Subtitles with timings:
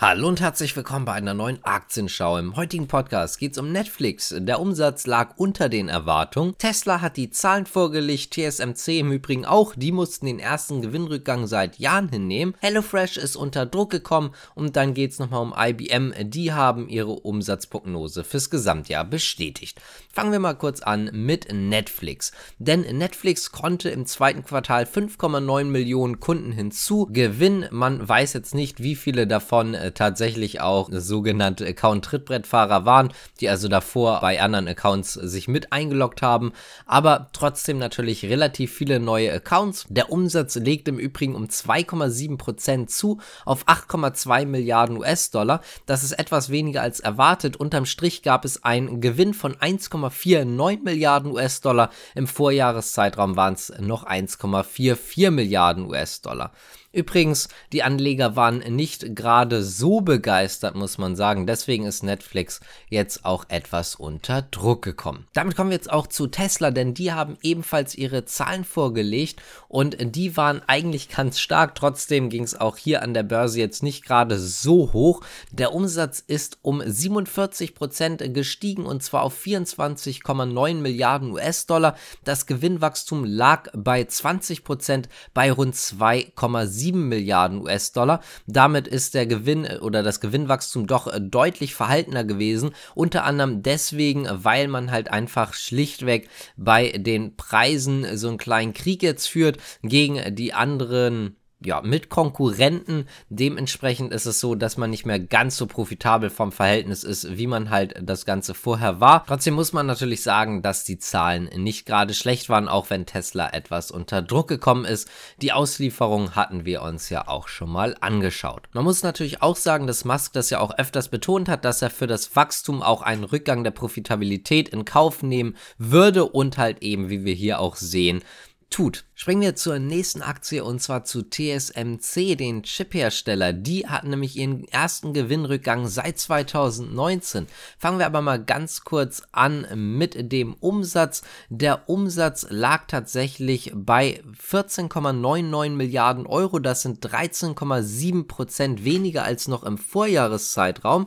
[0.00, 2.38] Hallo und herzlich willkommen bei einer neuen Aktienschau.
[2.38, 4.32] Im heutigen Podcast geht es um Netflix.
[4.38, 6.54] Der Umsatz lag unter den Erwartungen.
[6.56, 9.74] Tesla hat die Zahlen vorgelegt, TSMC im Übrigen auch.
[9.74, 12.54] Die mussten den ersten Gewinnrückgang seit Jahren hinnehmen.
[12.60, 16.14] HelloFresh ist unter Druck gekommen und dann geht es nochmal um IBM.
[16.30, 19.80] Die haben ihre Umsatzprognose fürs Gesamtjahr bestätigt.
[20.12, 22.30] Fangen wir mal kurz an mit Netflix.
[22.58, 27.66] Denn Netflix konnte im zweiten Quartal 5,9 Millionen Kunden hinzugewinnen.
[27.72, 33.68] Man weiß jetzt nicht, wie viele davon äh, tatsächlich auch sogenannte Account-Trittbrettfahrer waren, die also
[33.68, 36.52] davor bei anderen Accounts sich mit eingeloggt haben,
[36.86, 39.86] aber trotzdem natürlich relativ viele neue Accounts.
[39.88, 45.60] Der Umsatz legt im Übrigen um 2,7% zu auf 8,2 Milliarden US-Dollar.
[45.86, 47.56] Das ist etwas weniger als erwartet.
[47.56, 51.90] Unterm Strich gab es einen Gewinn von 1,49 Milliarden US-Dollar.
[52.14, 56.52] Im Vorjahreszeitraum waren es noch 1,44 Milliarden US-Dollar.
[56.98, 61.46] Übrigens, die Anleger waren nicht gerade so begeistert, muss man sagen.
[61.46, 62.58] Deswegen ist Netflix
[62.88, 65.28] jetzt auch etwas unter Druck gekommen.
[65.32, 69.96] Damit kommen wir jetzt auch zu Tesla, denn die haben ebenfalls ihre Zahlen vorgelegt und
[70.00, 71.76] die waren eigentlich ganz stark.
[71.76, 75.20] Trotzdem ging es auch hier an der Börse jetzt nicht gerade so hoch.
[75.52, 81.94] Der Umsatz ist um 47 Prozent gestiegen und zwar auf 24,9 Milliarden US-Dollar.
[82.24, 88.20] Das Gewinnwachstum lag bei 20 Prozent bei rund 2,7 7 Milliarden US-Dollar.
[88.46, 92.70] Damit ist der Gewinn äh, oder das Gewinnwachstum doch äh, deutlich verhaltener gewesen.
[92.94, 99.02] Unter anderem deswegen, weil man halt einfach schlichtweg bei den Preisen so einen kleinen Krieg
[99.02, 103.06] jetzt führt gegen die anderen ja, mit Konkurrenten.
[103.30, 107.48] Dementsprechend ist es so, dass man nicht mehr ganz so profitabel vom Verhältnis ist, wie
[107.48, 109.24] man halt das Ganze vorher war.
[109.26, 113.52] Trotzdem muss man natürlich sagen, dass die Zahlen nicht gerade schlecht waren, auch wenn Tesla
[113.52, 115.08] etwas unter Druck gekommen ist.
[115.42, 118.68] Die Auslieferung hatten wir uns ja auch schon mal angeschaut.
[118.72, 121.90] Man muss natürlich auch sagen, dass Musk das ja auch öfters betont hat, dass er
[121.90, 127.10] für das Wachstum auch einen Rückgang der Profitabilität in Kauf nehmen würde und halt eben,
[127.10, 128.22] wie wir hier auch sehen,
[128.70, 129.04] tut.
[129.14, 133.52] Springen wir zur nächsten Aktie und zwar zu TSMC, den Chiphersteller.
[133.52, 137.46] Die hatten nämlich ihren ersten Gewinnrückgang seit 2019.
[137.78, 141.22] Fangen wir aber mal ganz kurz an mit dem Umsatz.
[141.48, 146.58] Der Umsatz lag tatsächlich bei 14,99 Milliarden Euro.
[146.58, 151.06] Das sind 13,7 Prozent weniger als noch im Vorjahreszeitraum.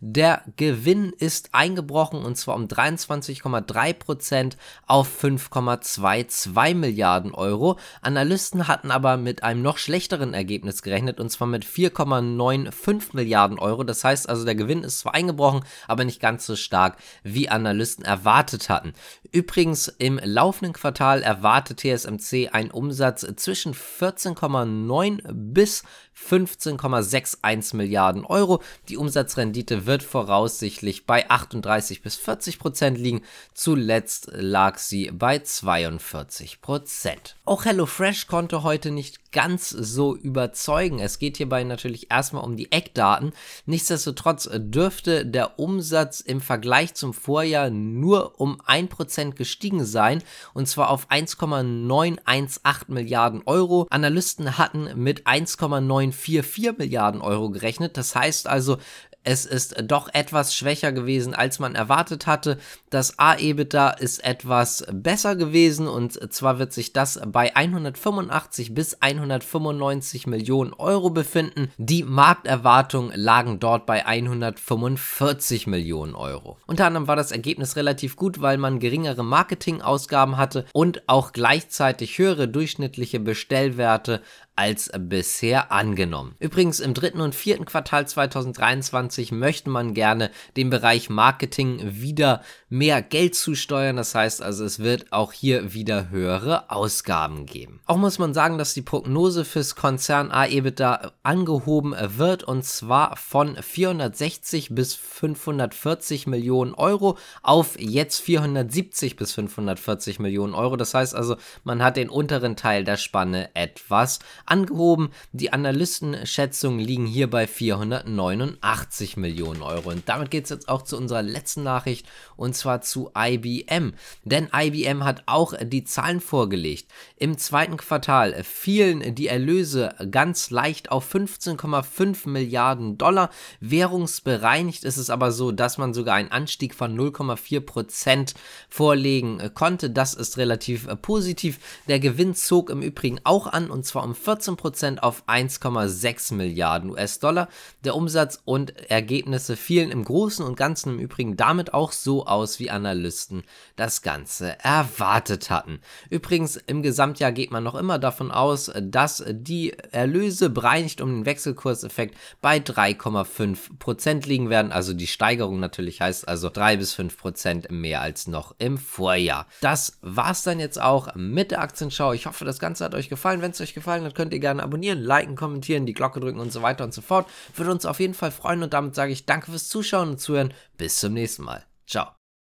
[0.00, 7.78] Der Gewinn ist eingebrochen und zwar um 23,3% auf 5,22 Milliarden Euro.
[8.02, 13.84] Analysten hatten aber mit einem noch schlechteren Ergebnis gerechnet und zwar mit 4,95 Milliarden Euro.
[13.84, 18.04] Das heißt also, der Gewinn ist zwar eingebrochen, aber nicht ganz so stark, wie Analysten
[18.04, 18.92] erwartet hatten.
[19.32, 25.82] Übrigens, im laufenden Quartal erwartet TSMC einen Umsatz zwischen 14,9 bis
[26.18, 28.62] 15,61 Milliarden Euro.
[28.88, 33.22] Die Umsatzrendite wird voraussichtlich bei 38 bis 40 Prozent liegen.
[33.54, 37.36] Zuletzt lag sie bei 42 Prozent.
[37.44, 40.98] Auch HelloFresh konnte heute nicht ganz so überzeugen.
[40.98, 43.32] Es geht hierbei natürlich erstmal um die Eckdaten.
[43.66, 50.22] Nichtsdestotrotz dürfte der Umsatz im Vergleich zum Vorjahr nur um 1% gestiegen sein
[50.54, 53.86] und zwar auf 1,918 Milliarden Euro.
[53.90, 57.96] Analysten hatten mit 1,9 1,944 Milliarden Euro gerechnet.
[57.96, 58.78] Das heißt also,
[59.26, 62.58] es ist doch etwas schwächer gewesen, als man erwartet hatte.
[62.90, 70.28] Das A-EBITDA ist etwas besser gewesen und zwar wird sich das bei 185 bis 195
[70.28, 71.72] Millionen Euro befinden.
[71.76, 76.58] Die Markterwartungen lagen dort bei 145 Millionen Euro.
[76.68, 82.16] Unter anderem war das Ergebnis relativ gut, weil man geringere Marketingausgaben hatte und auch gleichzeitig
[82.18, 84.22] höhere durchschnittliche Bestellwerte
[84.56, 86.34] als bisher angenommen.
[86.38, 93.02] Übrigens im dritten und vierten Quartal 2023 möchte man gerne dem Bereich Marketing wieder mehr
[93.02, 93.96] Geld zusteuern.
[93.96, 97.80] Das heißt also, es wird auch hier wieder höhere Ausgaben geben.
[97.86, 103.56] Auch muss man sagen, dass die Prognose fürs Konzern AEBITDA angehoben wird und zwar von
[103.56, 110.76] 460 bis 540 Millionen Euro auf jetzt 470 bis 540 Millionen Euro.
[110.76, 115.10] Das heißt also, man hat den unteren Teil der Spanne etwas angehoben.
[115.32, 119.90] Die Analystenschätzungen liegen hier bei 489 Millionen Euro.
[119.90, 122.06] Und damit geht es jetzt auch zu unserer letzten Nachricht
[122.36, 123.92] und zwar zu IBM.
[124.24, 126.90] Denn IBM hat auch die Zahlen vorgelegt.
[127.16, 133.30] Im zweiten Quartal fielen die Erlöse ganz leicht auf 15,5 Milliarden Dollar.
[133.60, 138.34] Währungsbereinigt ist es aber so, dass man sogar einen Anstieg von 0,4 Prozent
[138.68, 139.90] vorlegen konnte.
[139.90, 141.58] Das ist relativ positiv.
[141.88, 146.90] Der Gewinn zog im Übrigen auch an und zwar um 14 14% auf 1,6 Milliarden
[146.90, 147.48] US-Dollar.
[147.84, 152.58] Der Umsatz und Ergebnisse fielen im Großen und Ganzen im Übrigen damit auch so aus,
[152.58, 153.42] wie Analysten
[153.76, 155.80] das Ganze erwartet hatten.
[156.08, 161.26] Übrigens, im Gesamtjahr geht man noch immer davon aus, dass die Erlöse bereinigt um den
[161.26, 164.72] Wechselkurseffekt bei 3,5% liegen werden.
[164.72, 169.46] Also die Steigerung natürlich heißt also 3 bis 5% mehr als noch im Vorjahr.
[169.60, 172.14] Das war's dann jetzt auch mit der Aktienschau.
[172.14, 173.42] Ich hoffe, das Ganze hat euch gefallen.
[173.42, 176.50] Wenn es euch gefallen hat, könnt ihr gerne abonnieren, liken, kommentieren, die Glocke drücken und
[176.50, 177.28] so weiter und so fort.
[177.54, 180.52] Würde uns auf jeden Fall freuen und damit sage ich danke fürs Zuschauen und Zuhören.
[180.76, 181.64] Bis zum nächsten Mal.
[181.86, 182.15] Ciao.